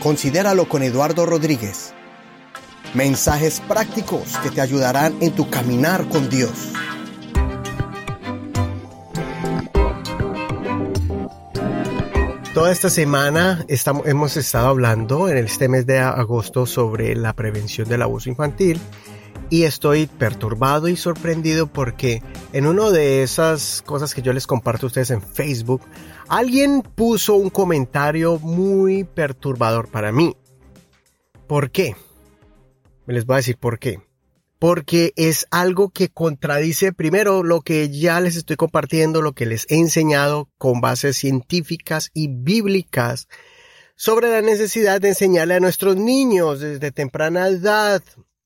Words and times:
Considéralo 0.00 0.66
con 0.66 0.82
Eduardo 0.82 1.26
Rodríguez. 1.26 1.92
Mensajes 2.94 3.60
prácticos 3.60 4.38
que 4.38 4.50
te 4.50 4.62
ayudarán 4.62 5.14
en 5.20 5.32
tu 5.32 5.50
caminar 5.50 6.08
con 6.08 6.30
Dios. 6.30 6.72
Toda 12.54 12.72
esta 12.72 12.90
semana 12.90 13.64
hemos 14.06 14.36
estado 14.36 14.68
hablando 14.68 15.28
en 15.28 15.36
este 15.36 15.68
mes 15.68 15.86
de 15.86 15.98
agosto 15.98 16.66
sobre 16.66 17.14
la 17.14 17.34
prevención 17.34 17.88
del 17.88 18.02
abuso 18.02 18.28
infantil 18.30 18.80
y 19.50 19.64
estoy 19.64 20.06
perturbado 20.06 20.88
y 20.88 20.96
sorprendido 20.96 21.66
porque 21.66 22.22
en 22.52 22.66
una 22.66 22.90
de 22.90 23.22
esas 23.22 23.82
cosas 23.84 24.14
que 24.14 24.22
yo 24.22 24.32
les 24.32 24.46
comparto 24.46 24.86
a 24.86 24.88
ustedes 24.88 25.10
en 25.10 25.20
Facebook, 25.20 25.82
alguien 26.28 26.82
puso 26.82 27.34
un 27.34 27.50
comentario 27.50 28.38
muy 28.38 29.04
perturbador 29.04 29.88
para 29.88 30.12
mí. 30.12 30.36
¿Por 31.48 31.72
qué? 31.72 31.96
Me 33.06 33.14
les 33.14 33.26
voy 33.26 33.34
a 33.34 33.36
decir 33.38 33.58
por 33.58 33.80
qué. 33.80 34.00
Porque 34.60 35.12
es 35.16 35.46
algo 35.50 35.88
que 35.88 36.10
contradice 36.10 36.92
primero 36.92 37.42
lo 37.42 37.62
que 37.62 37.88
ya 37.88 38.20
les 38.20 38.36
estoy 38.36 38.56
compartiendo, 38.56 39.20
lo 39.20 39.32
que 39.32 39.46
les 39.46 39.66
he 39.68 39.78
enseñado 39.78 40.48
con 40.58 40.80
bases 40.80 41.16
científicas 41.16 42.10
y 42.14 42.28
bíblicas 42.28 43.26
sobre 43.96 44.30
la 44.30 44.42
necesidad 44.42 45.00
de 45.00 45.08
enseñarle 45.08 45.54
a 45.54 45.60
nuestros 45.60 45.96
niños 45.96 46.60
desde 46.60 46.92
temprana 46.92 47.48
edad 47.48 48.02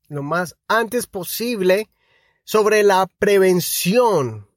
lo 0.09 0.23
más 0.23 0.57
antes 0.69 1.07
posible 1.07 1.91
sobre 2.45 2.83
la 2.83 3.09
prevención 3.19 4.49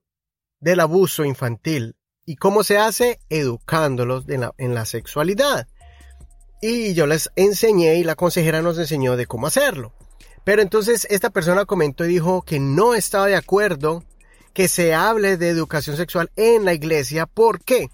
del 0.60 0.80
abuso 0.80 1.24
infantil. 1.26 1.96
¿Y 2.26 2.36
cómo 2.36 2.64
se 2.64 2.78
hace? 2.78 3.20
Educándolos 3.30 4.26
en 4.28 4.74
la, 4.74 4.86
sexualidad. 4.86 5.68
Y 6.62 6.94
yo 6.94 7.08
les 7.08 7.30
enseñé 7.36 7.96
y 7.96 8.04
la 8.04 8.16
consejera 8.16 8.62
nos 8.62 8.78
enseñó 8.78 9.16
de 9.16 9.28
cómo 9.28 9.48
hacerlo. 9.48 9.94
Pero 10.44 10.62
entonces 10.62 11.08
esta 11.10 11.30
persona 11.30 11.66
comentó 11.66 12.04
y 12.06 12.10
dijo 12.10 12.42
que 12.42 12.60
no 12.60 12.96
estaba 12.96 13.28
de 13.28 13.36
acuerdo 13.36 14.04
que 14.54 14.68
se 14.68 14.94
hable 14.94 15.38
de 15.38 15.50
educación 15.50 15.96
sexual 15.96 16.32
en 16.36 16.66
la 16.66 16.74
iglesia. 16.74 17.28
¿Por 17.28 17.64
qué? 17.64 17.90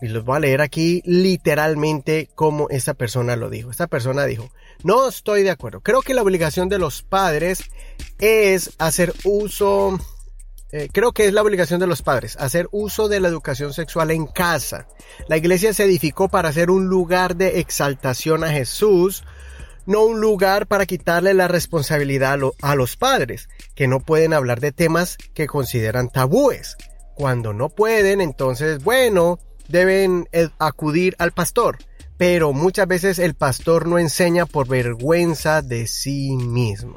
Y 0.00 0.08
los 0.08 0.24
voy 0.24 0.36
a 0.36 0.40
leer 0.40 0.60
aquí 0.60 1.02
literalmente 1.06 2.28
como 2.34 2.68
esta 2.68 2.94
persona 2.94 3.34
lo 3.36 3.48
dijo. 3.48 3.70
Esta 3.70 3.86
persona 3.86 4.26
dijo, 4.26 4.50
no 4.82 5.08
estoy 5.08 5.42
de 5.42 5.50
acuerdo. 5.50 5.80
Creo 5.80 6.02
que 6.02 6.14
la 6.14 6.22
obligación 6.22 6.68
de 6.68 6.78
los 6.78 7.02
padres 7.02 7.64
es 8.18 8.72
hacer 8.78 9.14
uso, 9.24 9.98
eh, 10.70 10.88
creo 10.92 11.12
que 11.12 11.26
es 11.26 11.32
la 11.32 11.42
obligación 11.42 11.80
de 11.80 11.86
los 11.86 12.02
padres, 12.02 12.36
hacer 12.38 12.68
uso 12.72 13.08
de 13.08 13.20
la 13.20 13.28
educación 13.28 13.72
sexual 13.72 14.10
en 14.10 14.26
casa. 14.26 14.86
La 15.28 15.38
iglesia 15.38 15.72
se 15.72 15.84
edificó 15.84 16.28
para 16.28 16.52
ser 16.52 16.70
un 16.70 16.88
lugar 16.88 17.36
de 17.36 17.60
exaltación 17.60 18.44
a 18.44 18.50
Jesús, 18.50 19.24
no 19.86 20.04
un 20.04 20.20
lugar 20.20 20.66
para 20.66 20.84
quitarle 20.84 21.32
la 21.32 21.48
responsabilidad 21.48 22.38
a 22.60 22.74
los 22.74 22.96
padres, 22.96 23.48
que 23.74 23.86
no 23.86 24.00
pueden 24.00 24.34
hablar 24.34 24.60
de 24.60 24.72
temas 24.72 25.16
que 25.32 25.46
consideran 25.46 26.10
tabúes. 26.10 26.76
Cuando 27.14 27.54
no 27.54 27.70
pueden, 27.70 28.20
entonces, 28.20 28.84
bueno, 28.84 29.38
deben 29.68 30.28
eh, 30.32 30.48
acudir 30.58 31.14
al 31.18 31.32
pastor 31.32 31.78
pero 32.16 32.52
muchas 32.52 32.88
veces 32.88 33.18
el 33.18 33.34
pastor 33.34 33.86
no 33.86 33.98
enseña 33.98 34.46
por 34.46 34.68
vergüenza 34.68 35.62
de 35.62 35.86
sí 35.86 36.36
mismo. 36.36 36.96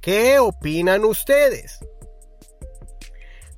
¿Qué 0.00 0.38
opinan 0.38 1.04
ustedes? 1.04 1.80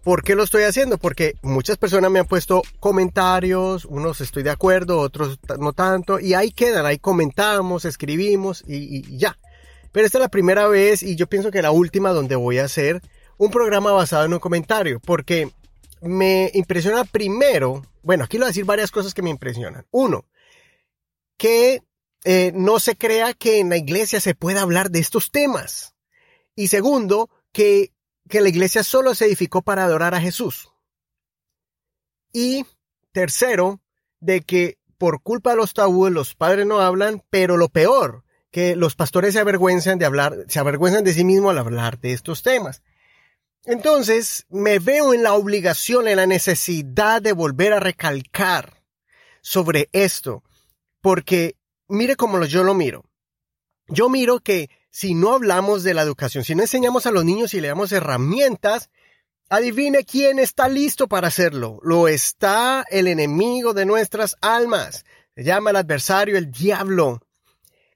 ¿Por 0.03 0.23
qué 0.23 0.35
lo 0.35 0.45
estoy 0.45 0.63
haciendo? 0.63 0.97
Porque 0.97 1.35
muchas 1.43 1.77
personas 1.77 2.11
me 2.11 2.21
han 2.21 2.27
puesto 2.27 2.63
comentarios, 2.81 3.85
unos 3.85 4.23
estoy 4.23 4.43
de 4.43 4.51
acuerdo, 4.51 4.99
otros 4.99 5.39
no 5.59 5.75
tanto, 5.75 6.19
y 6.19 6.33
ahí 6.33 6.53
quedan, 6.53 6.87
ahí 6.87 6.99
comentamos, 6.99 7.85
escribimos 7.85 8.65
y, 8.67 8.77
y 8.97 9.19
ya. 9.19 9.37
Pero 9.93 10.07
esta 10.07 10.19
es 10.19 10.23
la 10.23 10.29
primera 10.31 10.69
vez 10.69 11.03
y 11.03 11.17
yo 11.17 11.27
pienso 11.27 11.51
que 11.51 11.61
la 11.61 11.71
última 11.71 12.11
donde 12.11 12.37
voy 12.37 12.59
a 12.59 12.65
hacer 12.65 13.03
un 13.37 13.51
programa 13.51 13.93
basado 13.93 14.25
en 14.25 14.33
un 14.33 14.39
comentario, 14.39 15.01
porque 15.01 15.51
me 16.01 16.51
impresiona 16.55 17.05
primero, 17.05 17.85
bueno, 18.03 18.25
aquí 18.25 18.39
lo 18.39 18.45
voy 18.45 18.49
a 18.49 18.53
decir 18.53 18.65
varias 18.65 18.91
cosas 18.91 19.15
que 19.15 19.23
me 19.23 19.31
impresionan. 19.31 19.87
Uno, 19.91 20.27
que 21.37 21.83
eh, 22.25 22.53
no 22.55 22.81
se 22.81 22.97
crea 22.97 23.35
que 23.35 23.61
en 23.61 23.71
la 23.71 23.77
iglesia 23.77 24.21
se 24.21 24.35
pueda 24.35 24.63
hablar 24.63 24.91
de 24.91 24.99
estos 24.99 25.31
temas. 25.31 25.95
Y 26.55 26.69
segundo, 26.69 27.31
que, 27.53 27.93
que 28.29 28.41
la 28.41 28.49
iglesia 28.49 28.83
solo 28.83 29.15
se 29.15 29.27
edificó 29.27 29.63
para 29.63 29.85
adorar 29.85 30.15
a 30.15 30.21
Jesús. 30.21 30.71
Y 32.33 32.65
tercero, 33.13 33.81
de 34.21 34.43
que 34.43 34.79
por 34.99 35.23
culpa 35.23 35.51
de 35.51 35.57
los 35.57 35.73
tabúes 35.73 36.13
los 36.13 36.35
padres 36.35 36.67
no 36.67 36.81
hablan, 36.81 37.23
pero 37.31 37.57
lo 37.57 37.69
peor, 37.69 38.25
que 38.51 38.77
los 38.77 38.95
pastores 38.95 39.33
se 39.35 39.41
avergüenzan 39.41 39.99
de 39.99 40.05
hablar, 40.05 40.45
se 40.49 40.59
avergüenzan 40.59 41.05
de 41.05 41.15
sí 41.15 41.25
mismos 41.25 41.53
al 41.53 41.59
hablar 41.59 41.99
de 42.01 42.13
estos 42.13 42.43
temas. 42.43 42.83
Entonces, 43.65 44.47
me 44.49 44.79
veo 44.79 45.13
en 45.13 45.23
la 45.23 45.35
obligación, 45.35 46.09
en 46.09 46.17
la 46.17 46.27
necesidad 46.27 47.21
de 47.21 47.33
volver 47.33 47.75
a 47.75 47.81
recalcar 47.81 48.83
sobre 49.43 49.91
esto, 49.93 50.43
porque 51.03 51.57
mire 51.89 52.17
cómo 52.17 52.43
yo 52.45 52.65
lo 52.65 52.75
miro. 52.75 53.05
Yo 53.89 54.09
miro 54.09 54.41
que 54.41 54.71
si 54.91 55.15
no 55.15 55.35
hablamos 55.35 55.83
de 55.83 55.95
la 55.95 56.03
educación, 56.03 56.45
si 56.45 56.55
no 56.55 56.63
enseñamos 56.63 57.07
a 57.07 57.11
los 57.11 57.25
niños 57.25 57.53
y 57.53 57.61
le 57.61 57.69
damos 57.69 57.93
herramientas, 57.93 58.89
adivine 59.51 60.05
quién 60.05 60.39
está 60.39 60.69
listo 60.69 61.07
para 61.07 61.29
hacerlo. 61.29 61.81
Lo 61.83 62.09
está 62.09 62.85
el 62.89 63.09
enemigo 63.09 63.75
de 63.75 63.85
nuestras 63.85 64.37
almas. 64.41 65.05
Se 65.35 65.45
llama 65.45 65.71
el 65.71 65.77
adversario, 65.77 66.39
el 66.39 66.51
diablo. 66.51 67.21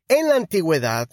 En 0.09 0.29
la 0.29 0.37
antigüedad, 0.37 1.09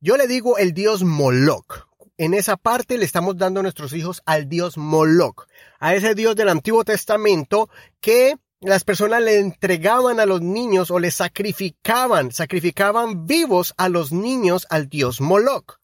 yo 0.00 0.16
le 0.16 0.28
digo 0.28 0.58
el 0.58 0.72
dios 0.74 1.02
Moloch 1.02 1.85
en 2.18 2.34
esa 2.34 2.56
parte 2.56 2.98
le 2.98 3.04
estamos 3.04 3.36
dando 3.36 3.60
a 3.60 3.62
nuestros 3.62 3.92
hijos 3.92 4.22
al 4.24 4.48
dios 4.48 4.76
Moloch, 4.76 5.46
a 5.78 5.94
ese 5.94 6.14
dios 6.14 6.36
del 6.36 6.48
Antiguo 6.48 6.84
Testamento 6.84 7.68
que 8.00 8.36
las 8.60 8.84
personas 8.84 9.22
le 9.22 9.38
entregaban 9.38 10.18
a 10.18 10.26
los 10.26 10.40
niños 10.40 10.90
o 10.90 10.98
le 10.98 11.10
sacrificaban, 11.10 12.32
sacrificaban 12.32 13.26
vivos 13.26 13.74
a 13.76 13.88
los 13.88 14.12
niños 14.12 14.66
al 14.70 14.88
dios 14.88 15.20
Moloch. 15.20 15.78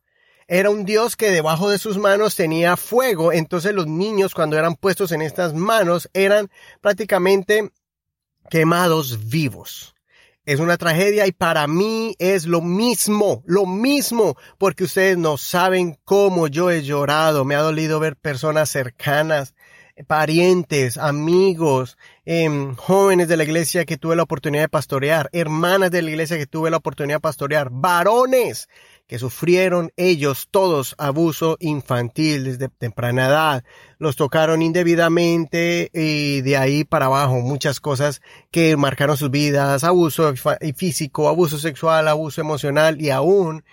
Era 0.49 0.71
un 0.71 0.85
dios 0.85 1.17
que 1.17 1.31
debajo 1.31 1.71
de 1.71 1.79
sus 1.79 1.99
manos 1.99 2.35
tenía 2.35 2.77
fuego, 2.77 3.33
entonces 3.33 3.75
los 3.75 3.87
niños 3.87 4.35
cuando 4.35 4.59
eran 4.59 4.75
puestos 4.75 5.13
en 5.13 5.23
estas 5.23 5.55
manos 5.55 6.11
eran 6.13 6.51
prácticamente 6.81 7.71
quemados 8.51 9.29
vivos. 9.29 9.95
Es 10.45 10.59
una 10.59 10.77
tragedia 10.77 11.29
y 11.29 11.33
para 11.33 11.69
mí 11.69 12.17
es 12.19 12.47
lo 12.47 12.61
mismo, 12.61 13.45
lo 13.47 13.65
mismo, 13.65 14.37
porque 14.59 14.83
ustedes 14.83 15.17
no 15.17 15.37
saben 15.37 15.97
cómo 16.05 16.49
yo 16.49 16.73
he 16.73 16.83
llorado. 16.83 17.45
Me 17.45 17.55
ha 17.55 17.61
dolido 17.61 18.01
ver 18.01 18.17
personas 18.17 18.69
cercanas, 18.69 19.55
parientes, 20.09 20.99
amigos, 20.99 21.97
em, 22.25 22.75
jóvenes 22.75 23.29
de 23.29 23.37
la 23.37 23.45
iglesia 23.45 23.85
que 23.85 23.99
tuve 23.99 24.17
la 24.17 24.25
oportunidad 24.25 24.65
de 24.65 24.69
pastorear, 24.69 25.31
hermanas 25.33 25.93
de 25.93 26.03
la 26.03 26.11
iglesia 26.11 26.39
que 26.39 26.47
tuve 26.47 26.71
la 26.71 26.79
oportunidad 26.79 27.19
de 27.19 27.21
pastorear, 27.21 27.69
varones 27.71 28.69
que 29.13 29.19
sufrieron 29.19 29.93
ellos 29.99 30.49
todos 30.51 30.95
abuso 30.97 31.59
infantil 31.61 32.45
desde 32.45 32.71
temprana 32.71 33.27
edad. 33.27 33.65
Los 33.99 34.17
tocaron 34.17 34.63
indebidamente 34.63 35.91
y 35.93 36.41
de 36.41 36.57
ahí 36.57 36.85
para 36.85 37.07
abajo 37.07 37.35
muchas 37.41 37.79
cosas 37.79 38.23
que 38.51 38.75
marcaron 38.79 39.19
sus 39.19 39.31
vidas, 39.31 39.85
abuso 39.85 40.33
físico, 40.75 41.29
abuso 41.29 41.59
sexual, 41.59 42.09
abuso 42.09 42.41
emocional 42.41 43.03
y 43.03 43.11
aún 43.11 43.65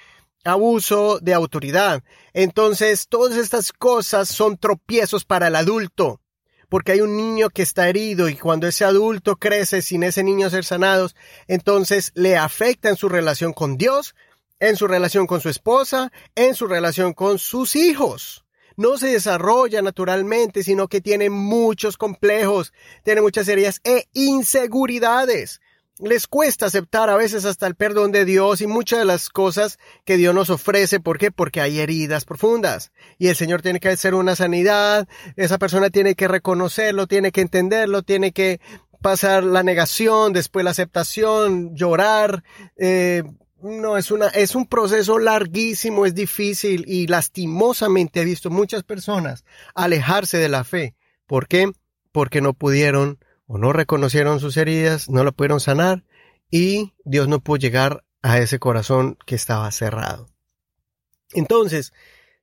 abuso 0.44 1.19
de 1.22 1.33
autoridad. 1.33 2.03
Entonces, 2.33 3.07
todas 3.07 3.38
estas 3.38 3.71
cosas 3.71 4.27
son 4.27 4.57
tropiezos 4.57 5.23
para 5.23 5.47
el 5.47 5.56
adulto 5.56 6.19
porque 6.67 6.91
hay 6.91 7.01
un 7.01 7.16
niño 7.16 7.50
que 7.50 7.61
está 7.61 7.88
herido 7.88 8.27
y 8.27 8.35
cuando 8.35 8.67
ese 8.67 8.83
adulto 8.83 9.38
crece 9.38 9.81
sin 9.81 10.03
ese 10.03 10.21
niño 10.21 10.50
ser 10.50 10.66
sanados, 10.66 11.15
entonces 11.47 12.12
le 12.13 12.38
afecta 12.38 12.89
en 12.89 12.95
su 12.95 13.09
relación 13.09 13.53
con 13.53 13.77
Dios, 13.77 14.13
en 14.59 14.75
su 14.75 14.88
relación 14.88 15.27
con 15.27 15.41
su 15.41 15.50
esposa, 15.50 16.11
en 16.35 16.56
su 16.56 16.67
relación 16.67 17.13
con 17.13 17.39
sus 17.39 17.75
hijos. 17.75 18.45
No 18.75 18.97
se 18.97 19.07
desarrolla 19.07 19.81
naturalmente, 19.81 20.63
sino 20.63 20.88
que 20.88 21.01
tiene 21.01 21.29
muchos 21.29 21.97
complejos, 21.97 22.71
tiene 23.03 23.21
muchas 23.21 23.47
heridas 23.47 23.81
e 23.83 24.07
inseguridades. 24.13 25.59
Les 26.01 26.27
cuesta 26.27 26.67
aceptar 26.67 27.09
a 27.09 27.17
veces 27.17 27.44
hasta 27.44 27.67
el 27.67 27.75
perdón 27.75 28.13
de 28.13 28.23
Dios 28.23 28.61
y 28.61 28.67
muchas 28.67 29.00
de 29.00 29.06
las 29.06 29.29
cosas 29.29 29.79
que 30.06 30.15
Dios 30.15 30.33
nos 30.33 30.50
ofrece. 30.50 31.01
¿Por 31.01 31.17
qué? 31.17 31.29
Porque 31.29 31.59
hay 31.59 31.81
heridas 31.81 32.23
profundas. 32.23 32.94
Y 33.17 33.27
el 33.27 33.35
Señor 33.35 33.61
tiene 33.61 33.81
que 33.81 33.89
hacer 33.89 34.15
una 34.15 34.38
sanidad. 34.38 35.09
Esa 35.35 35.57
persona 35.57 35.89
tiene 35.89 36.15
que 36.15 36.29
reconocerlo, 36.29 37.06
tiene 37.06 37.33
que 37.33 37.41
entenderlo, 37.41 38.01
tiene 38.01 38.31
que 38.31 38.61
pasar 39.01 39.44
la 39.44 39.61
negación, 39.61 40.31
después 40.31 40.63
la 40.63 40.71
aceptación, 40.71 41.75
llorar, 41.75 42.45
eh, 42.77 43.23
no, 43.61 43.97
es 43.97 44.11
una, 44.11 44.27
es 44.27 44.56
un 44.56 44.65
proceso 44.65 45.19
larguísimo, 45.19 46.06
es 46.06 46.15
difícil 46.15 46.85
y 46.88 47.07
lastimosamente 47.07 48.21
he 48.21 48.25
visto 48.25 48.50
muchas 48.50 48.83
personas 48.83 49.44
alejarse 49.75 50.38
de 50.38 50.50
la 50.50 50.63
fe. 50.63 50.95
¿Por 51.25 51.47
qué? 51.47 51.71
Porque 52.11 52.41
no 52.41 52.53
pudieron 52.53 53.19
o 53.47 53.57
no 53.57 53.73
reconocieron 53.73 54.39
sus 54.39 54.57
heridas, 54.57 55.09
no 55.09 55.23
lo 55.23 55.31
pudieron 55.31 55.59
sanar 55.59 56.03
y 56.51 56.94
Dios 57.03 57.27
no 57.27 57.39
pudo 57.39 57.57
llegar 57.57 58.03
a 58.21 58.38
ese 58.39 58.59
corazón 58.59 59.17
que 59.25 59.35
estaba 59.35 59.71
cerrado. 59.71 60.27
Entonces, 61.33 61.94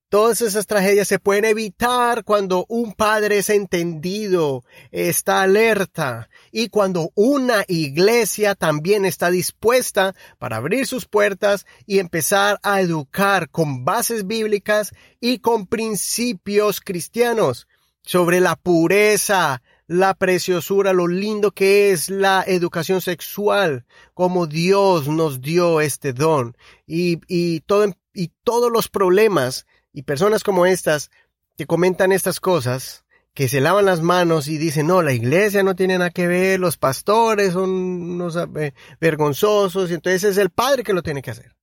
Todas 0.09 0.41
esas 0.41 0.69
tragedias 0.69 1.09
se 1.09 1.19
pueden 1.19 1.45
evitar 1.45 2.23
cuando 2.23 2.65
un 2.69 2.93
padre 2.93 3.39
es 3.39 3.51
entendido, 3.51 4.63
está 4.93 5.43
alerta 5.43 6.29
y 6.53 6.69
cuando 6.69 7.11
una 7.17 7.65
iglesia 7.67 8.55
también 8.55 9.05
está 9.05 9.33
dispuesta 9.33 10.15
para 10.39 10.59
abrir 10.59 10.87
sus 10.87 11.07
puertas 11.07 11.67
y 11.87 11.99
empezar 11.99 12.61
a 12.63 12.81
educar 12.81 13.51
con 13.51 13.85
bases 13.85 14.29
bíblicas 14.29 14.93
y 15.21 15.41
con 15.41 15.67
principios 15.67 16.81
cristianos 16.81 17.67
sobre 18.05 18.39
la 18.39 18.55
pureza, 18.55 19.61
la 19.89 20.15
preciosura, 20.15 20.93
lo 20.93 21.09
lindo 21.09 21.51
que 21.51 21.91
es 21.91 22.11
la 22.11 22.45
educación 22.47 23.01
sexual, 23.01 23.87
como 24.15 24.47
Dios 24.47 25.09
nos 25.09 25.41
dio 25.41 25.81
este 25.81 26.13
don 26.13 26.57
y, 26.87 27.19
y, 27.27 27.61
todo, 27.63 27.93
y 28.15 28.31
todos 28.45 28.71
los 28.71 28.89
problemas 28.89 29.67
y 29.97 30.03
personas 30.03 30.45
como 30.45 30.67
estas 30.67 31.11
que 31.57 31.65
comentan 31.65 32.13
estas 32.13 32.39
cosas, 32.39 33.07
que 33.33 33.49
se 33.49 33.63
lavan 33.63 33.87
las 33.87 34.03
manos 34.03 34.47
y 34.47 34.59
dicen, 34.59 34.89
no, 34.89 35.01
la 35.01 35.15
iglesia 35.15 35.63
no 35.63 35.75
tiene 35.75 35.97
nada 35.97 36.11
que 36.11 36.27
ver, 36.27 36.61
los 36.61 36.77
pastores 36.77 37.55
son 37.55 37.71
unos 37.71 38.37
eh, 38.37 38.75
vergonzosos, 39.01 39.91
y 39.91 39.95
entonces 39.95 40.25
es 40.25 40.37
el 40.37 40.51
padre 40.51 40.83
que 40.83 40.93
lo 40.93 41.03
tiene 41.03 41.23
que 41.23 41.31
hacer. 41.31 41.57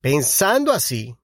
Pensando 0.00 0.72
así, 0.72 1.14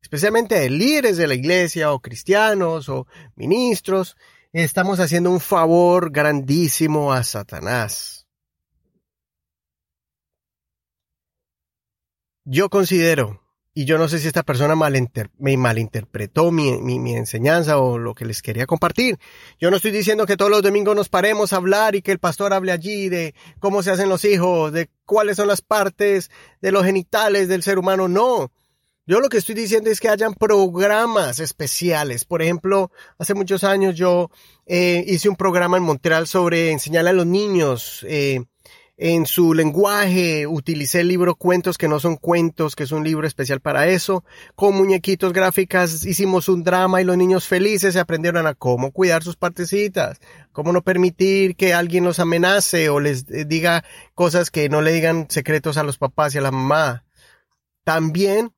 especialmente 0.00 0.70
líderes 0.70 1.18
de 1.18 1.26
la 1.26 1.34
iglesia 1.34 1.92
o 1.92 2.00
cristianos 2.00 2.88
o 2.88 3.06
ministros, 3.36 4.16
estamos 4.54 5.00
haciendo 5.00 5.30
un 5.30 5.40
favor 5.40 6.10
grandísimo 6.10 7.12
a 7.12 7.22
Satanás. 7.24 8.26
Yo 12.46 12.70
considero 12.70 13.42
y 13.78 13.84
yo 13.84 13.96
no 13.96 14.08
sé 14.08 14.18
si 14.18 14.26
esta 14.26 14.42
persona 14.42 14.74
me 14.74 15.56
malinterpretó 15.56 16.50
mi, 16.50 17.14
enseñanza 17.14 17.78
o 17.78 17.96
lo 17.96 18.12
que 18.12 18.24
les 18.24 18.42
quería 18.42 18.66
compartir. 18.66 19.20
Yo 19.60 19.70
no 19.70 19.76
estoy 19.76 19.92
diciendo 19.92 20.26
que 20.26 20.36
todos 20.36 20.50
los 20.50 20.64
domingos 20.64 20.96
nos 20.96 21.08
paremos 21.08 21.52
a 21.52 21.58
hablar 21.58 21.94
y 21.94 22.02
que 22.02 22.10
el 22.10 22.18
pastor 22.18 22.52
hable 22.52 22.72
allí 22.72 23.08
de 23.08 23.36
cómo 23.60 23.84
se 23.84 23.92
hacen 23.92 24.08
los 24.08 24.24
hijos, 24.24 24.72
de 24.72 24.90
cuáles 25.06 25.36
son 25.36 25.46
las 25.46 25.60
partes 25.60 26.28
de 26.60 26.72
los 26.72 26.84
genitales 26.84 27.46
del 27.46 27.62
ser 27.62 27.78
humano. 27.78 28.08
No. 28.08 28.50
Yo 29.06 29.20
lo 29.20 29.28
que 29.28 29.38
estoy 29.38 29.54
diciendo 29.54 29.90
es 29.90 30.00
que 30.00 30.08
hayan 30.08 30.34
programas 30.34 31.38
especiales. 31.38 32.24
Por 32.24 32.42
ejemplo, 32.42 32.90
hace 33.16 33.34
muchos 33.34 33.62
años 33.62 33.94
yo 33.94 34.28
eh, 34.66 35.04
hice 35.06 35.28
un 35.28 35.36
programa 35.36 35.76
en 35.76 35.84
Montreal 35.84 36.26
sobre 36.26 36.72
enseñarle 36.72 37.10
a 37.10 37.12
los 37.12 37.26
niños 37.26 38.04
eh, 38.08 38.40
en 38.98 39.26
su 39.26 39.54
lenguaje. 39.54 40.46
Utilicé 40.46 41.00
el 41.00 41.08
libro 41.08 41.36
Cuentos 41.36 41.78
que 41.78 41.88
no 41.88 42.00
son 42.00 42.16
cuentos, 42.16 42.76
que 42.76 42.82
es 42.82 42.92
un 42.92 43.04
libro 43.04 43.26
especial 43.26 43.60
para 43.60 43.86
eso. 43.86 44.24
Con 44.54 44.74
muñequitos 44.74 45.32
gráficas 45.32 46.04
hicimos 46.04 46.48
un 46.48 46.64
drama 46.64 47.00
y 47.00 47.04
los 47.04 47.16
niños 47.16 47.46
felices 47.46 47.94
se 47.94 48.00
aprendieron 48.00 48.46
a 48.46 48.54
cómo 48.54 48.90
cuidar 48.90 49.22
sus 49.22 49.36
partecitas, 49.36 50.18
cómo 50.52 50.72
no 50.72 50.82
permitir 50.82 51.56
que 51.56 51.72
alguien 51.72 52.04
los 52.04 52.18
amenace 52.18 52.90
o 52.90 53.00
les 53.00 53.24
eh, 53.30 53.44
diga 53.46 53.84
cosas 54.14 54.50
que 54.50 54.68
no 54.68 54.82
le 54.82 54.92
digan 54.92 55.26
secretos 55.30 55.78
a 55.78 55.84
los 55.84 55.96
papás 55.96 56.34
y 56.34 56.38
a 56.38 56.42
la 56.42 56.50
mamá. 56.50 57.04
También 57.84 58.52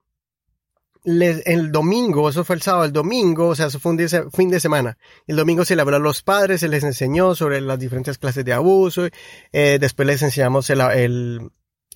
el 1.05 1.73
domingo, 1.73 2.29
eso 2.29 2.44
fue 2.44 2.56
el 2.56 2.62
sábado, 2.62 2.85
el 2.85 2.93
domingo, 2.93 3.49
o 3.49 3.55
sea, 3.55 3.67
eso 3.67 3.81
fue 3.81 3.93
un 3.93 3.99
fin 4.32 4.50
de 4.50 4.61
semana. 4.61 4.99
El 5.26 5.37
domingo 5.37 5.64
se 5.64 5.76
le 5.76 5.82
habló 5.82 5.97
a 5.97 6.00
los 6.00 6.23
padres, 6.23 6.61
se 6.61 6.69
les 6.69 6.85
enseñó 6.85 7.35
sobre 7.35 7.61
las 7.61 7.79
diferentes 7.79 8.19
clases 8.19 8.44
de 8.44 8.52
abuso, 8.52 9.06
eh, 9.52 9.79
después 9.81 10.06
les 10.06 10.23
enseñamos 10.23 10.69
el, 10.70 10.81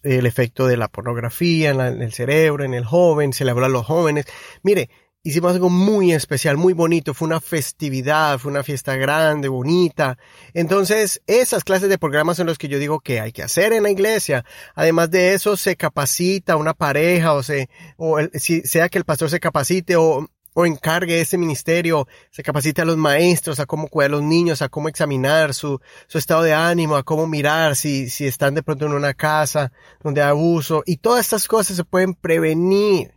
el, 0.02 0.26
efecto 0.26 0.66
de 0.66 0.76
la 0.76 0.88
pornografía 0.88 1.70
en, 1.70 1.80
en, 1.80 2.02
el 2.02 2.12
cerebro, 2.12 2.64
en 2.64 2.74
el 2.74 2.84
joven, 2.84 3.32
se 3.32 3.44
le 3.44 3.50
habló 3.50 3.66
a 3.66 3.70
los 3.70 3.86
jóvenes. 3.86 4.26
Mire, 4.62 4.88
hicimos 5.24 5.54
algo 5.54 5.70
muy 5.70 6.12
especial, 6.12 6.58
muy 6.58 6.74
bonito, 6.74 7.14
fue 7.14 7.26
una 7.26 7.40
festividad, 7.40 8.38
fue 8.38 8.52
una 8.52 8.62
fiesta 8.62 8.94
grande, 8.94 9.48
bonita. 9.48 10.18
Entonces, 10.52 11.22
esas 11.26 11.64
clases 11.64 11.88
de 11.88 11.98
programas 11.98 12.36
son 12.36 12.46
los 12.46 12.58
que 12.58 12.68
yo 12.68 12.78
digo 12.78 13.00
que 13.00 13.20
hay 13.20 13.32
que 13.32 13.42
hacer 13.42 13.72
en 13.72 13.82
la 13.82 13.90
iglesia. 13.90 14.44
Además 14.74 15.10
de 15.10 15.32
eso, 15.32 15.56
se 15.56 15.76
capacita 15.76 16.56
una 16.56 16.74
pareja 16.74 17.32
o 17.32 17.42
se, 17.42 17.70
o 17.96 18.18
si, 18.34 18.60
sea 18.62 18.90
que 18.90 18.98
el 18.98 19.04
pastor 19.04 19.30
se 19.30 19.40
capacite 19.40 19.96
o, 19.96 20.28
o 20.52 20.66
encargue 20.66 21.22
ese 21.22 21.38
ministerio, 21.38 22.06
se 22.30 22.42
capacite 22.42 22.82
a 22.82 22.84
los 22.84 22.98
maestros, 22.98 23.60
a 23.60 23.66
cómo 23.66 23.88
cuidar 23.88 24.10
a 24.10 24.16
los 24.16 24.22
niños, 24.22 24.60
a 24.60 24.68
cómo 24.68 24.90
examinar 24.90 25.54
su, 25.54 25.80
su 26.06 26.18
estado 26.18 26.42
de 26.42 26.52
ánimo, 26.52 26.96
a 26.96 27.02
cómo 27.02 27.26
mirar 27.26 27.76
si, 27.76 28.10
si 28.10 28.26
están 28.26 28.54
de 28.54 28.62
pronto 28.62 28.84
en 28.84 28.92
una 28.92 29.14
casa 29.14 29.72
donde 30.02 30.20
hay 30.20 30.28
abuso. 30.28 30.82
Y 30.84 30.98
todas 30.98 31.24
estas 31.24 31.48
cosas 31.48 31.78
se 31.78 31.84
pueden 31.84 32.12
prevenir. 32.12 33.13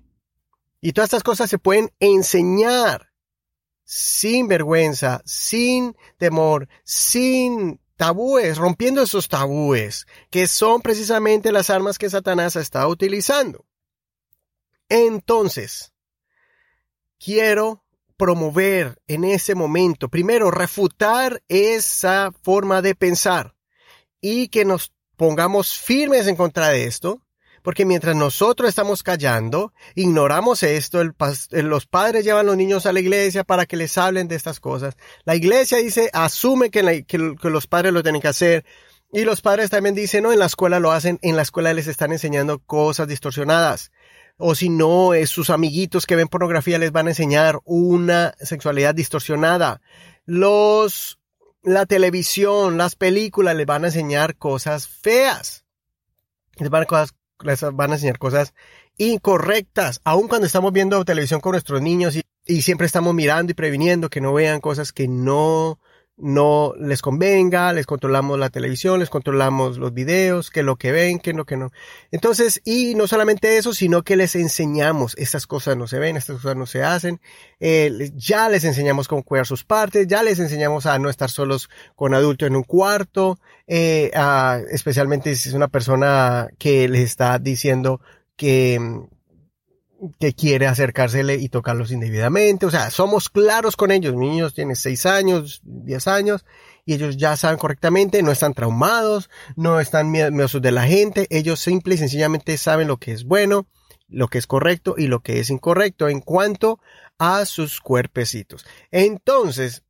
Y 0.79 0.93
todas 0.93 1.07
estas 1.07 1.23
cosas 1.23 1.49
se 1.49 1.57
pueden 1.57 1.91
enseñar 1.99 3.11
sin 3.83 4.47
vergüenza, 4.47 5.21
sin 5.25 5.95
temor, 6.17 6.67
sin 6.83 7.79
tabúes, 7.95 8.57
rompiendo 8.57 9.01
esos 9.01 9.27
tabúes, 9.27 10.05
que 10.29 10.47
son 10.47 10.81
precisamente 10.81 11.51
las 11.51 11.69
armas 11.69 11.97
que 11.97 12.09
Satanás 12.09 12.55
está 12.55 12.87
utilizando. 12.87 13.65
Entonces, 14.89 15.93
quiero 17.17 17.83
promover 18.17 19.01
en 19.07 19.23
ese 19.23 19.55
momento, 19.55 20.09
primero, 20.09 20.51
refutar 20.51 21.43
esa 21.47 22.31
forma 22.43 22.81
de 22.81 22.95
pensar 22.95 23.55
y 24.21 24.49
que 24.49 24.65
nos 24.65 24.91
pongamos 25.15 25.77
firmes 25.77 26.27
en 26.27 26.35
contra 26.35 26.69
de 26.69 26.85
esto, 26.85 27.21
porque 27.67 27.83
mientras 27.83 28.15
nosotros 28.15 28.69
estamos 28.69 29.03
callando, 29.03 29.73
ignoramos 29.93 30.63
esto, 30.63 31.01
los 31.51 31.85
padres 31.85 32.23
llevan 32.23 32.45
a 32.45 32.51
los 32.51 32.55
niños 32.55 32.85
a 32.85 32.93
la 32.93 33.01
iglesia 33.01 33.43
para 33.43 33.65
que 33.65 33.75
les 33.75 33.97
hablen 33.97 34.29
de 34.29 34.37
estas 34.37 34.61
cosas. 34.61 34.95
La 35.25 35.35
iglesia 35.35 35.79
dice, 35.79 36.09
asume 36.13 36.69
que, 36.69 37.03
los 37.43 37.67
padres 37.67 37.91
lo 37.91 38.03
tienen 38.03 38.21
que 38.21 38.29
hacer. 38.29 38.63
Y 39.11 39.25
los 39.25 39.41
padres 39.41 39.69
también 39.69 39.95
dicen, 39.95 40.23
no, 40.23 40.31
en 40.31 40.39
la 40.39 40.45
escuela 40.45 40.79
lo 40.79 40.93
hacen, 40.93 41.19
en 41.21 41.35
la 41.35 41.41
escuela 41.41 41.73
les 41.73 41.87
están 41.87 42.13
enseñando 42.13 42.59
cosas 42.59 43.09
distorsionadas. 43.09 43.91
O 44.37 44.55
si 44.55 44.69
no, 44.69 45.13
es 45.13 45.29
sus 45.29 45.49
amiguitos 45.49 46.05
que 46.05 46.15
ven 46.15 46.29
pornografía 46.29 46.79
les 46.79 46.93
van 46.93 47.07
a 47.07 47.11
enseñar 47.11 47.59
una 47.65 48.33
sexualidad 48.39 48.95
distorsionada. 48.95 49.81
Los, 50.25 51.19
la 51.63 51.85
televisión, 51.85 52.77
las 52.77 52.95
películas 52.95 53.57
les 53.57 53.65
van 53.65 53.83
a 53.83 53.87
enseñar 53.87 54.37
cosas 54.37 54.87
feas. 54.87 55.65
Les 56.59 56.69
van 56.69 56.83
a 56.83 56.85
cosas, 56.85 57.13
les 57.43 57.61
van 57.73 57.91
a 57.91 57.95
enseñar 57.95 58.17
cosas 58.17 58.53
incorrectas, 58.97 60.01
aun 60.03 60.27
cuando 60.27 60.47
estamos 60.47 60.73
viendo 60.73 61.03
televisión 61.05 61.39
con 61.39 61.51
nuestros 61.51 61.81
niños 61.81 62.15
y, 62.15 62.23
y 62.45 62.61
siempre 62.61 62.87
estamos 62.87 63.13
mirando 63.13 63.51
y 63.51 63.55
previniendo 63.55 64.09
que 64.09 64.21
no 64.21 64.33
vean 64.33 64.59
cosas 64.59 64.91
que 64.91 65.07
no 65.07 65.79
no 66.17 66.73
les 66.79 67.01
convenga, 67.03 67.71
les 67.73 67.85
controlamos 67.85 68.39
la 68.39 68.49
televisión, 68.49 68.99
les 68.99 69.09
controlamos 69.09 69.77
los 69.77 69.93
videos, 69.93 70.49
que 70.49 70.63
lo 70.63 70.75
que 70.75 70.91
ven, 70.91 71.19
que 71.19 71.33
lo 71.33 71.45
que 71.45 71.57
no. 71.57 71.71
Entonces, 72.11 72.59
y 72.65 72.95
no 72.95 73.07
solamente 73.07 73.57
eso, 73.57 73.73
sino 73.73 74.03
que 74.03 74.15
les 74.15 74.35
enseñamos, 74.35 75.15
estas 75.17 75.45
cosas 75.45 75.77
no 75.77 75.87
se 75.87 75.99
ven, 75.99 76.17
estas 76.17 76.37
cosas 76.37 76.55
no 76.55 76.65
se 76.65 76.83
hacen, 76.83 77.21
eh, 77.59 78.11
ya 78.15 78.49
les 78.49 78.63
enseñamos 78.63 79.07
cómo 79.07 79.23
cuidar 79.23 79.45
sus 79.45 79.63
partes, 79.63 80.07
ya 80.07 80.23
les 80.23 80.39
enseñamos 80.39 80.87
a 80.87 80.97
no 80.97 81.09
estar 81.09 81.29
solos 81.29 81.69
con 81.95 82.15
adulto 82.15 82.47
en 82.47 82.55
un 82.55 82.63
cuarto, 82.63 83.39
eh, 83.67 84.11
especialmente 84.71 85.35
si 85.35 85.49
es 85.49 85.55
una 85.55 85.67
persona 85.67 86.47
que 86.57 86.89
les 86.89 87.01
está 87.01 87.37
diciendo 87.37 88.01
que, 88.35 89.07
que 90.19 90.33
quiere 90.33 90.67
acercársele 90.67 91.35
y 91.35 91.49
tocarlos 91.49 91.91
indebidamente. 91.91 92.65
O 92.65 92.71
sea, 92.71 92.89
somos 92.89 93.29
claros 93.29 93.75
con 93.75 93.91
ellos. 93.91 94.15
Niños 94.15 94.53
tienen 94.53 94.75
6 94.75 95.05
años, 95.05 95.61
10 95.63 96.07
años, 96.07 96.45
y 96.85 96.93
ellos 96.93 97.17
ya 97.17 97.35
saben 97.35 97.57
correctamente, 97.57 98.23
no 98.23 98.31
están 98.31 98.53
traumados, 98.53 99.29
no 99.55 99.79
están 99.79 100.11
miedosos 100.11 100.61
de 100.61 100.71
la 100.71 100.83
gente. 100.83 101.27
Ellos 101.29 101.59
simple 101.59 101.95
y 101.95 101.97
sencillamente 101.97 102.57
saben 102.57 102.87
lo 102.87 102.97
que 102.97 103.11
es 103.11 103.23
bueno, 103.23 103.67
lo 104.07 104.27
que 104.27 104.37
es 104.37 104.47
correcto 104.47 104.95
y 104.97 105.07
lo 105.07 105.21
que 105.21 105.39
es 105.39 105.49
incorrecto 105.49 106.07
en 106.07 106.21
cuanto 106.21 106.79
a 107.17 107.45
sus 107.45 107.81
cuerpecitos. 107.81 108.65
Entonces, 108.91 109.83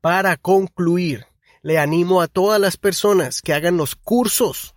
para 0.00 0.36
concluir, 0.36 1.26
le 1.62 1.78
animo 1.78 2.20
a 2.20 2.28
todas 2.28 2.60
las 2.60 2.76
personas 2.76 3.42
que 3.42 3.54
hagan 3.54 3.76
los 3.76 3.96
cursos. 3.96 4.76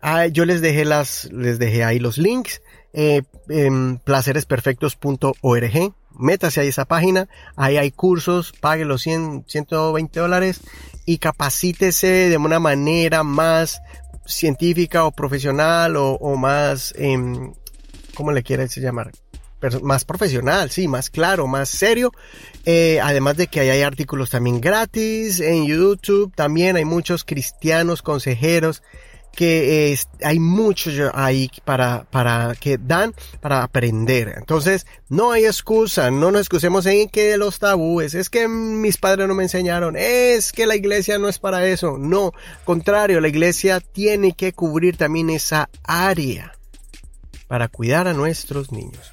Ah, 0.00 0.26
yo 0.26 0.44
les 0.44 0.60
dejé 0.60 0.84
las, 0.84 1.32
les 1.32 1.58
dejé 1.58 1.84
ahí 1.84 1.98
los 1.98 2.18
links 2.18 2.60
eh, 2.96 3.22
en 3.50 3.98
placeresperfectos.org. 3.98 5.94
Métase 6.18 6.60
a 6.62 6.64
esa 6.64 6.86
página, 6.86 7.28
ahí 7.54 7.76
hay 7.76 7.90
cursos, 7.90 8.54
pague 8.58 8.86
los 8.86 9.02
100, 9.02 9.44
120 9.46 10.18
dólares 10.18 10.62
y 11.04 11.18
capacítese 11.18 12.30
de 12.30 12.36
una 12.38 12.58
manera 12.58 13.22
más 13.22 13.82
científica 14.24 15.04
o 15.04 15.12
profesional 15.12 15.94
o, 15.98 16.36
más, 16.36 16.94
eh, 16.96 17.18
¿cómo 18.14 18.32
le 18.32 18.42
quieres 18.42 18.74
llamar? 18.76 19.12
más 19.82 20.04
profesional, 20.04 20.70
sí, 20.70 20.86
más 20.88 21.10
claro, 21.10 21.46
más 21.46 21.68
serio. 21.68 22.12
Eh, 22.64 23.00
además 23.02 23.36
de 23.36 23.48
que 23.48 23.60
ahí 23.60 23.68
hay 23.68 23.82
artículos 23.82 24.30
también 24.30 24.60
gratis 24.60 25.40
en 25.40 25.66
YouTube, 25.66 26.32
también 26.34 26.76
hay 26.76 26.84
muchos 26.84 27.24
cristianos 27.24 28.00
consejeros 28.00 28.82
que 29.36 29.96
hay 30.22 30.40
mucho 30.40 30.90
ahí 31.14 31.50
para, 31.64 32.04
para 32.10 32.54
que 32.58 32.78
dan 32.78 33.14
para 33.40 33.62
aprender. 33.62 34.34
Entonces, 34.36 34.86
no 35.08 35.30
hay 35.30 35.44
excusa, 35.44 36.10
no 36.10 36.32
nos 36.32 36.40
excusemos 36.40 36.86
en 36.86 37.08
que 37.08 37.36
los 37.36 37.58
tabúes, 37.58 38.14
es 38.14 38.30
que 38.30 38.48
mis 38.48 38.96
padres 38.96 39.28
no 39.28 39.34
me 39.34 39.44
enseñaron, 39.44 39.94
es 39.96 40.52
que 40.52 40.66
la 40.66 40.74
iglesia 40.74 41.18
no 41.18 41.28
es 41.28 41.38
para 41.38 41.66
eso. 41.66 41.98
No, 41.98 42.32
contrario, 42.64 43.20
la 43.20 43.28
iglesia 43.28 43.80
tiene 43.80 44.32
que 44.32 44.52
cubrir 44.54 44.96
también 44.96 45.30
esa 45.30 45.68
área 45.84 46.54
para 47.46 47.68
cuidar 47.68 48.08
a 48.08 48.14
nuestros 48.14 48.72
niños. 48.72 49.12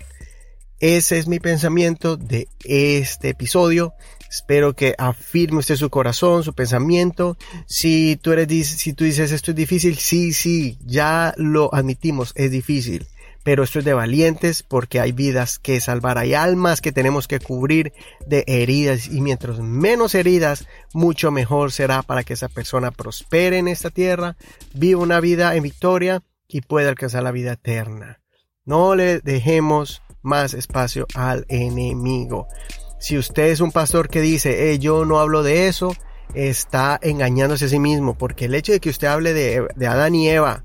Ese 0.84 1.18
es 1.18 1.30
mi 1.30 1.40
pensamiento 1.40 2.18
de 2.18 2.50
este 2.66 3.30
episodio. 3.30 3.94
Espero 4.30 4.74
que 4.74 4.96
afirme 4.98 5.60
usted 5.60 5.78
su 5.78 5.90
corazón, 5.90 6.44
su 6.44 6.54
pensamiento. 6.54 7.38
Si 7.68 8.18
tú 8.18 8.34
eres, 8.34 8.68
si 8.68 8.92
tú 8.92 9.06
dices 9.06 9.32
esto 9.32 9.52
es 9.52 9.56
difícil, 9.56 9.96
sí, 9.96 10.34
sí, 10.34 10.78
ya 10.84 11.34
lo 11.38 11.74
admitimos, 11.74 12.34
es 12.36 12.52
difícil. 12.52 13.08
Pero 13.44 13.64
esto 13.64 13.80
es 13.80 13.86
de 13.86 13.94
valientes 13.94 14.62
porque 14.62 15.00
hay 15.00 15.14
vidas 15.14 15.58
que 15.58 15.80
salvar, 15.80 16.18
hay 16.18 16.34
almas 16.34 16.82
que 16.82 16.92
tenemos 16.92 17.30
que 17.30 17.40
cubrir 17.40 17.94
de 18.28 18.44
heridas 18.46 19.08
y 19.08 19.22
mientras 19.22 19.60
menos 19.60 20.16
heridas, 20.16 20.68
mucho 20.94 21.32
mejor 21.32 21.72
será 21.72 22.02
para 22.02 22.26
que 22.26 22.34
esa 22.34 22.50
persona 22.50 22.92
prospere 22.92 23.58
en 23.58 23.70
esta 23.70 23.90
tierra, 23.90 24.36
viva 24.74 25.00
una 25.00 25.22
vida 25.22 25.56
en 25.56 25.64
victoria 25.64 26.24
y 26.46 26.60
pueda 26.60 26.90
alcanzar 26.90 27.24
la 27.24 27.32
vida 27.32 27.54
eterna. 27.54 28.20
No 28.66 28.96
le 28.96 29.20
dejemos 29.20 30.03
más 30.24 30.54
espacio 30.54 31.06
al 31.14 31.46
enemigo. 31.50 32.48
Si 33.00 33.18
usted 33.18 33.48
es 33.48 33.60
un 33.60 33.72
pastor 33.72 34.10
que 34.10 34.22
dice, 34.22 34.80
yo 34.80 35.06
no 35.06 35.20
hablo 35.20 35.44
de 35.44 35.68
eso, 35.68 35.96
está 36.34 37.00
engañándose 37.02 37.66
a 37.66 37.70
sí 37.70 37.80
mismo, 37.80 38.18
porque 38.18 38.46
el 38.46 38.56
hecho 38.56 38.72
de 38.72 38.80
que 38.80 38.90
usted 38.90 39.08
hable 39.08 39.34
de, 39.34 39.68
de 39.76 39.88
Adán 39.88 40.16
y 40.16 40.30
Eva, 40.30 40.64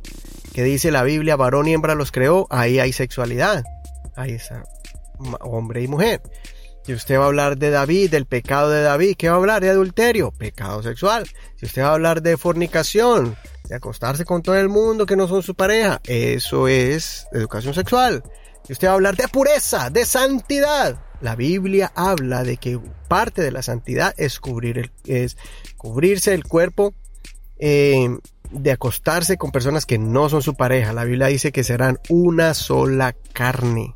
que 0.52 0.62
dice 0.62 0.90
la 0.90 1.02
Biblia, 1.02 1.36
varón 1.36 1.68
y 1.68 1.74
hembra 1.74 1.94
los 1.94 2.12
creó, 2.12 2.46
ahí 2.50 2.78
hay 2.78 2.92
sexualidad, 2.92 3.64
ahí 4.16 4.32
está 4.32 4.62
hombre 5.40 5.82
y 5.82 5.88
mujer. 5.88 6.22
Si 6.84 6.94
usted 6.94 7.18
va 7.18 7.24
a 7.24 7.26
hablar 7.26 7.58
de 7.58 7.70
David, 7.70 8.10
del 8.10 8.24
pecado 8.24 8.70
de 8.70 8.82
David, 8.82 9.16
¿qué 9.18 9.28
va 9.28 9.34
a 9.34 9.38
hablar? 9.38 9.60
De 9.60 9.68
adulterio, 9.68 10.30
pecado 10.30 10.82
sexual. 10.82 11.28
Si 11.56 11.66
usted 11.66 11.82
va 11.82 11.88
a 11.88 11.94
hablar 11.94 12.22
de 12.22 12.38
fornicación, 12.38 13.36
de 13.68 13.74
acostarse 13.74 14.24
con 14.24 14.42
todo 14.42 14.56
el 14.56 14.70
mundo 14.70 15.04
que 15.04 15.16
no 15.16 15.28
son 15.28 15.42
su 15.42 15.54
pareja, 15.54 16.00
eso 16.04 16.66
es 16.66 17.26
educación 17.32 17.74
sexual. 17.74 18.22
Si 18.68 18.74
usted 18.74 18.88
va 18.88 18.90
a 18.90 18.94
hablar 18.96 19.16
de 19.16 19.28
pureza, 19.28 19.88
de 19.88 20.04
santidad, 20.04 21.00
la 21.22 21.34
Biblia 21.36 21.90
habla 21.94 22.44
de 22.44 22.58
que 22.58 22.78
parte 23.08 23.40
de 23.40 23.50
la 23.50 23.62
santidad 23.62 24.12
es, 24.18 24.40
cubrir 24.40 24.76
el, 24.76 24.92
es 25.06 25.38
cubrirse 25.78 26.34
el 26.34 26.44
cuerpo 26.44 26.92
eh, 27.58 28.14
de 28.50 28.70
acostarse 28.70 29.38
con 29.38 29.52
personas 29.52 29.86
que 29.86 29.96
no 29.96 30.28
son 30.28 30.42
su 30.42 30.54
pareja. 30.54 30.92
La 30.92 31.04
Biblia 31.04 31.28
dice 31.28 31.50
que 31.50 31.64
serán 31.64 31.98
una 32.10 32.52
sola 32.52 33.16
carne. 33.32 33.94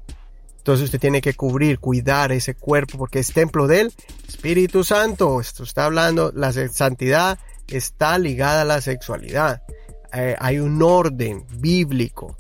Entonces 0.57 0.87
usted 0.87 1.01
tiene 1.01 1.21
que 1.21 1.35
cubrir, 1.35 1.79
cuidar 1.79 2.33
ese 2.33 2.55
cuerpo 2.55 2.97
porque 2.97 3.19
es 3.19 3.31
templo 3.35 3.67
del 3.67 3.93
Espíritu 4.27 4.85
Santo. 4.85 5.39
Esto 5.39 5.65
está 5.65 5.85
hablando, 5.85 6.33
la 6.35 6.51
santidad 6.51 7.39
está 7.69 8.17
ligada 8.17 8.63
a 8.63 8.65
la 8.65 8.81
sexualidad. 8.81 9.65
Eh, 10.15 10.35
hay 10.39 10.61
un 10.61 10.83
orden 10.83 11.45
bíblico 11.59 12.39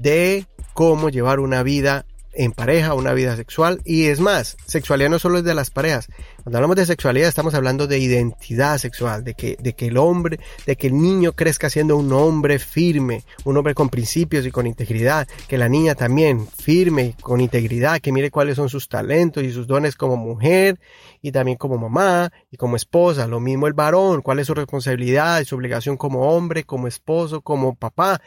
de 0.00 0.44
cómo 0.74 1.08
llevar 1.08 1.40
una 1.40 1.62
vida 1.62 2.04
en 2.34 2.52
pareja, 2.52 2.94
una 2.94 3.12
vida 3.12 3.36
sexual. 3.36 3.80
Y 3.84 4.06
es 4.06 4.20
más, 4.20 4.56
sexualidad 4.66 5.10
no 5.10 5.18
solo 5.18 5.38
es 5.38 5.44
de 5.44 5.54
las 5.54 5.70
parejas. 5.70 6.08
Cuando 6.42 6.58
hablamos 6.58 6.76
de 6.76 6.86
sexualidad 6.86 7.28
estamos 7.28 7.54
hablando 7.54 7.86
de 7.86 7.98
identidad 7.98 8.78
sexual, 8.78 9.22
de 9.22 9.34
que, 9.34 9.56
de 9.60 9.74
que 9.74 9.88
el 9.88 9.96
hombre, 9.96 10.40
de 10.66 10.76
que 10.76 10.88
el 10.88 11.00
niño 11.00 11.32
crezca 11.32 11.70
siendo 11.70 11.96
un 11.96 12.12
hombre 12.12 12.58
firme, 12.58 13.22
un 13.44 13.56
hombre 13.56 13.74
con 13.74 13.88
principios 13.88 14.46
y 14.46 14.50
con 14.50 14.66
integridad, 14.66 15.28
que 15.46 15.58
la 15.58 15.68
niña 15.68 15.94
también 15.94 16.46
firme, 16.48 17.14
con 17.20 17.40
integridad, 17.40 18.00
que 18.00 18.12
mire 18.12 18.30
cuáles 18.30 18.56
son 18.56 18.68
sus 18.68 18.88
talentos 18.88 19.44
y 19.44 19.52
sus 19.52 19.66
dones 19.66 19.94
como 19.94 20.16
mujer 20.16 20.80
y 21.20 21.32
también 21.32 21.58
como 21.58 21.78
mamá 21.78 22.32
y 22.50 22.56
como 22.56 22.76
esposa. 22.76 23.26
Lo 23.26 23.40
mismo 23.40 23.66
el 23.66 23.74
varón, 23.74 24.22
cuál 24.22 24.38
es 24.38 24.46
su 24.46 24.54
responsabilidad 24.54 25.40
y 25.40 25.44
su 25.44 25.54
obligación 25.54 25.96
como 25.96 26.34
hombre, 26.34 26.64
como 26.64 26.88
esposo, 26.88 27.42
como 27.42 27.74
papá. 27.74 28.20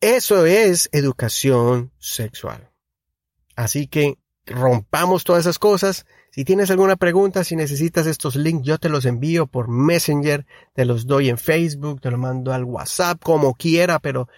Eso 0.00 0.46
es 0.46 0.88
educación 0.92 1.92
sexual. 1.98 2.70
Así 3.56 3.86
que 3.86 4.18
rompamos 4.46 5.24
todas 5.24 5.40
esas 5.40 5.58
cosas. 5.58 6.06
Si 6.30 6.44
tienes 6.44 6.70
alguna 6.70 6.96
pregunta, 6.96 7.44
si 7.44 7.56
necesitas 7.56 8.06
estos 8.06 8.36
links, 8.36 8.64
yo 8.66 8.78
te 8.78 8.88
los 8.88 9.04
envío 9.04 9.46
por 9.46 9.68
Messenger, 9.68 10.46
te 10.74 10.84
los 10.84 11.06
doy 11.06 11.28
en 11.28 11.38
Facebook, 11.38 12.00
te 12.00 12.10
los 12.10 12.20
mando 12.20 12.52
al 12.52 12.64
WhatsApp, 12.64 13.20
como 13.22 13.54
quiera, 13.54 13.98
pero 13.98 14.28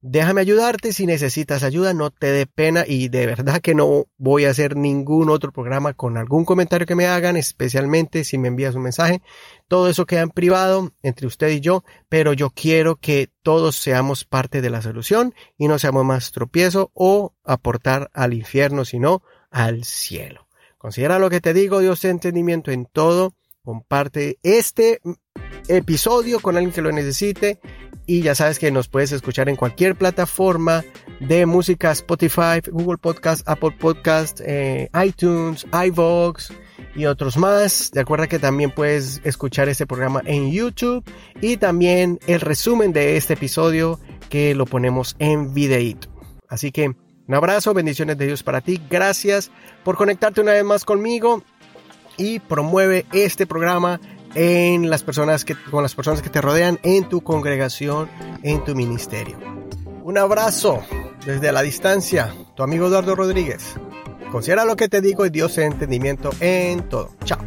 déjame 0.00 0.40
ayudarte. 0.40 0.92
Si 0.92 1.06
necesitas 1.06 1.62
ayuda, 1.62 1.94
no 1.94 2.10
te 2.10 2.32
dé 2.32 2.46
pena 2.46 2.84
y 2.86 3.08
de 3.08 3.26
verdad 3.26 3.60
que 3.60 3.74
no 3.74 4.06
voy 4.16 4.44
a 4.44 4.50
hacer 4.50 4.76
ningún 4.76 5.30
otro 5.30 5.52
programa 5.52 5.94
con 5.94 6.16
algún 6.16 6.44
comentario 6.44 6.86
que 6.86 6.94
me 6.94 7.06
hagan, 7.06 7.36
especialmente 7.36 8.24
si 8.24 8.38
me 8.38 8.48
envías 8.48 8.74
un 8.74 8.82
mensaje. 8.82 9.22
Todo 9.68 9.88
eso 9.88 10.06
queda 10.06 10.22
en 10.22 10.30
privado 10.30 10.92
entre 11.02 11.26
usted 11.26 11.48
y 11.48 11.60
yo, 11.60 11.84
pero 12.08 12.32
yo 12.32 12.50
quiero 12.50 12.96
que 12.96 13.30
todos 13.42 13.76
seamos 13.76 14.24
parte 14.24 14.60
de 14.60 14.70
la 14.70 14.82
solución 14.82 15.34
y 15.56 15.68
no 15.68 15.78
seamos 15.78 16.04
más 16.04 16.32
tropiezo 16.32 16.90
o 16.94 17.34
aportar 17.44 18.10
al 18.12 18.34
infierno, 18.34 18.84
sino 18.84 19.22
al 19.50 19.84
cielo. 19.84 20.46
Considera 20.78 21.18
lo 21.18 21.30
que 21.30 21.40
te 21.40 21.54
digo, 21.54 21.80
Dios 21.80 22.04
entendimiento 22.04 22.70
en 22.70 22.86
todo. 22.86 23.34
Comparte 23.62 24.38
este 24.44 25.00
episodio 25.68 26.40
con 26.40 26.56
alguien 26.56 26.72
que 26.72 26.82
lo 26.82 26.92
necesite 26.92 27.60
y 28.06 28.22
ya 28.22 28.34
sabes 28.34 28.58
que 28.58 28.70
nos 28.70 28.88
puedes 28.88 29.12
escuchar 29.12 29.48
en 29.48 29.56
cualquier 29.56 29.96
plataforma 29.96 30.84
de 31.20 31.44
música, 31.44 31.90
Spotify, 31.92 32.60
Google 32.70 32.98
Podcast, 32.98 33.46
Apple 33.48 33.72
Podcast, 33.78 34.40
eh, 34.44 34.88
iTunes, 35.04 35.66
iVoox 35.72 36.50
y 36.94 37.06
otros 37.06 37.36
más. 37.36 37.90
De 37.92 38.00
acuerdo 38.00 38.28
que 38.28 38.38
también 38.38 38.70
puedes 38.70 39.20
escuchar 39.24 39.68
este 39.68 39.86
programa 39.86 40.22
en 40.24 40.52
YouTube 40.52 41.04
y 41.40 41.56
también 41.56 42.20
el 42.26 42.40
resumen 42.40 42.92
de 42.92 43.16
este 43.16 43.34
episodio 43.34 43.98
que 44.28 44.54
lo 44.54 44.66
ponemos 44.66 45.16
en 45.18 45.52
videito. 45.52 46.08
Así 46.48 46.70
que 46.70 46.94
un 47.28 47.34
abrazo, 47.34 47.74
bendiciones 47.74 48.16
de 48.18 48.26
Dios 48.26 48.44
para 48.44 48.60
ti. 48.60 48.80
Gracias 48.88 49.50
por 49.82 49.96
conectarte 49.96 50.40
una 50.40 50.52
vez 50.52 50.64
más 50.64 50.84
conmigo 50.84 51.42
y 52.16 52.38
promueve 52.38 53.04
este 53.12 53.46
programa 53.46 54.00
en 54.34 54.90
las 54.90 55.02
personas 55.02 55.44
que, 55.44 55.54
con 55.70 55.82
las 55.82 55.94
personas 55.94 56.22
que 56.22 56.30
te 56.30 56.40
rodean 56.40 56.78
en 56.82 57.08
tu 57.08 57.22
congregación, 57.22 58.08
en 58.42 58.64
tu 58.64 58.74
ministerio. 58.74 59.38
Un 60.02 60.18
abrazo 60.18 60.82
desde 61.24 61.52
la 61.52 61.62
distancia, 61.62 62.34
tu 62.54 62.62
amigo 62.62 62.86
Eduardo 62.86 63.14
Rodríguez. 63.14 63.74
Considera 64.30 64.64
lo 64.64 64.76
que 64.76 64.88
te 64.88 65.00
digo 65.00 65.26
y 65.26 65.30
Dios 65.30 65.58
entendimiento 65.58 66.30
en 66.40 66.88
todo. 66.88 67.10
Chao. 67.24 67.38